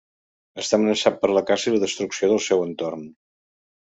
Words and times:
Està 0.61 0.77
amenaçat 0.77 1.19
per 1.25 1.29
la 1.37 1.43
caça 1.51 1.69
i 1.71 1.73
la 1.75 1.81
destrucció 1.83 2.31
del 2.31 2.43
seu 2.47 2.65
entorn. 2.69 3.05